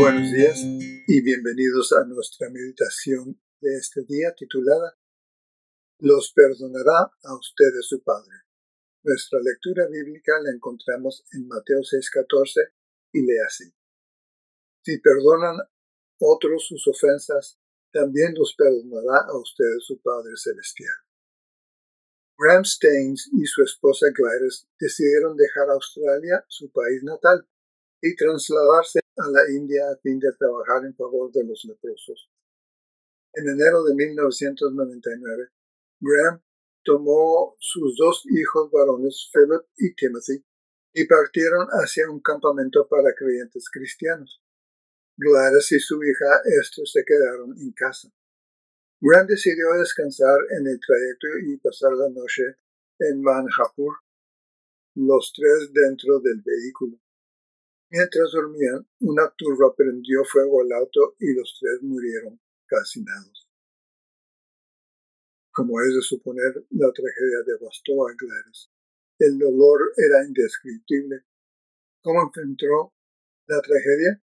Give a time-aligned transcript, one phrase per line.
[0.00, 0.58] Buenos días
[1.08, 4.96] y bienvenidos a nuestra meditación de este día titulada
[5.98, 8.32] Los perdonará a ustedes su Padre.
[9.02, 12.72] Nuestra lectura bíblica la encontramos en Mateo 6:14
[13.12, 13.64] y lee así.
[14.86, 15.58] Si perdonan
[16.18, 17.60] otros sus ofensas,
[17.92, 20.96] también los perdonará a ustedes su Padre Celestial.
[22.38, 27.46] Graham Staines y su esposa Gladys decidieron dejar Australia, su país natal,
[28.00, 32.30] y trasladarse a la India a fin de trabajar en favor de los leprosos.
[33.34, 35.48] En enero de 1999,
[36.00, 36.42] Graham
[36.82, 40.44] tomó sus dos hijos varones, Philip y Timothy,
[40.92, 44.42] y partieron hacia un campamento para creyentes cristianos.
[45.16, 48.10] Gladys y su hija Esther se quedaron en casa.
[49.00, 52.56] Graham decidió descansar en el trayecto y pasar la noche
[52.98, 53.94] en Manjapur,
[54.94, 56.98] los tres dentro del vehículo.
[57.90, 63.48] Mientras dormían, una turba prendió fuego al auto y los tres murieron calcinados.
[65.50, 68.70] Como es de suponer, la tragedia devastó a Gladys.
[69.18, 71.24] El dolor era indescriptible.
[72.00, 72.94] ¿Cómo enfrentó
[73.48, 74.22] la tragedia?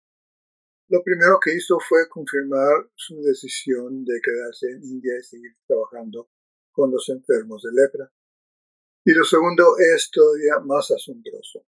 [0.89, 6.29] Lo primero que hizo fue confirmar su decisión de quedarse en India y seguir trabajando
[6.72, 8.13] con los enfermos de lepra.
[9.03, 11.66] Y lo segundo es todavía más asombroso.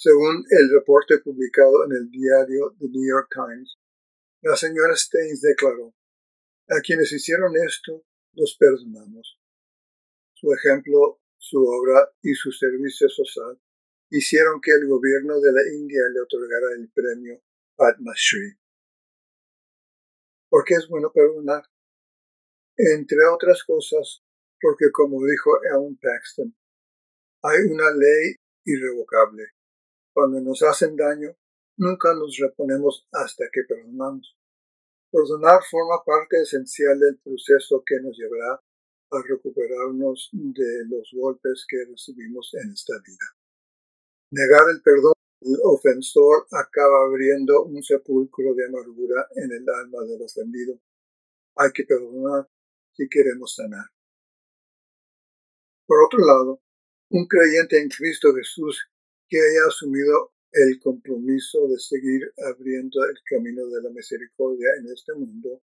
[0.00, 3.78] Según el reporte publicado en el diario The New York Times,
[4.42, 5.92] la señora Staines declaró,
[6.68, 8.04] a quienes hicieron esto,
[8.34, 9.40] los perdonamos.
[10.34, 13.60] Su ejemplo, su obra y su servicio social
[14.10, 17.42] hicieron que el gobierno de la India le otorgara el premio
[17.74, 18.56] Padma Shri.
[20.48, 21.64] Porque es bueno perdonar.
[22.76, 24.22] Entre otras cosas,
[24.60, 26.54] porque como dijo Ellen Paxton,
[27.42, 29.57] hay una ley irrevocable
[30.18, 31.30] cuando nos hacen daño,
[31.76, 34.36] nunca nos reponemos hasta que perdonamos.
[35.12, 38.54] Perdonar forma parte esencial del proceso que nos llevará
[39.12, 43.26] a recuperarnos de los golpes que recibimos en esta vida.
[44.32, 50.20] Negar el perdón del ofensor acaba abriendo un sepulcro de amargura en el alma del
[50.20, 50.80] ofendido.
[51.58, 52.48] Hay que perdonar
[52.92, 53.86] si queremos sanar.
[55.86, 56.60] Por otro lado,
[57.10, 58.90] un creyente en Cristo Jesús
[59.28, 65.12] que haya asumido el compromiso de seguir abriendo el camino de la misericordia en este
[65.14, 65.62] mundo,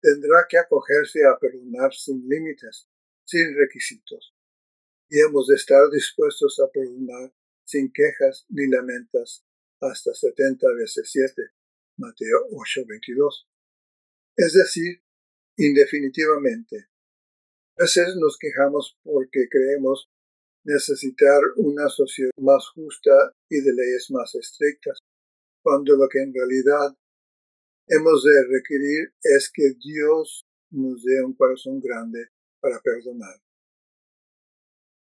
[0.00, 2.88] tendrá que acogerse a perdonar sin límites,
[3.24, 4.34] sin requisitos.
[5.08, 7.32] Y hemos de estar dispuestos a perdonar
[7.64, 9.44] sin quejas ni lamentas
[9.80, 11.42] hasta setenta veces siete.
[11.96, 13.46] Mateo 8:22.
[14.36, 15.02] Es decir,
[15.56, 16.88] indefinitivamente.
[17.78, 20.10] A veces nos quejamos porque creemos
[20.64, 24.98] necesitar una sociedad más justa y de leyes más estrictas,
[25.62, 26.96] cuando lo que en realidad
[27.86, 32.28] hemos de requerir es que Dios nos dé un corazón grande
[32.60, 33.40] para perdonar.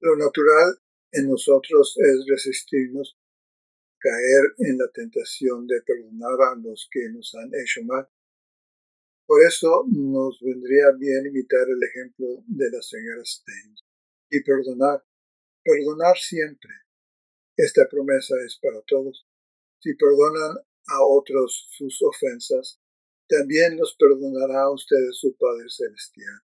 [0.00, 0.78] Lo natural
[1.12, 3.19] en nosotros es resistirnos,
[3.98, 8.09] caer en la tentación de perdonar a los que nos han hecho mal.
[9.27, 13.75] Por eso nos vendría bien imitar el ejemplo de la señora Stein
[14.31, 15.04] y perdonar
[15.62, 16.71] Perdonar siempre.
[17.56, 19.26] Esta promesa es para todos.
[19.81, 20.56] Si perdonan
[20.88, 22.81] a otros sus ofensas,
[23.28, 26.41] también los perdonará a ustedes su Padre Celestial.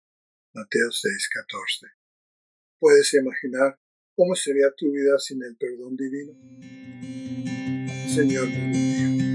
[0.53, 1.87] Mateo 6:14.
[2.79, 3.79] ¿Puedes imaginar
[4.15, 6.33] cómo sería tu vida sin el perdón divino?
[8.13, 9.34] Señor, bendiga.